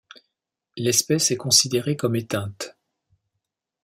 [0.77, 2.75] L'espèce est considérée comme éteinte.